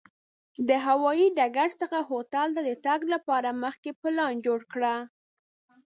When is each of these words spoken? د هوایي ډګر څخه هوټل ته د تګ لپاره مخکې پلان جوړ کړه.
د 0.67 0.69
هوایي 0.85 1.27
ډګر 1.37 1.69
څخه 1.81 1.97
هوټل 2.09 2.47
ته 2.55 2.61
د 2.69 2.71
تګ 2.85 2.99
لپاره 3.13 3.49
مخکې 3.63 3.89
پلان 4.01 4.33
جوړ 4.45 4.59
کړه. 4.73 4.95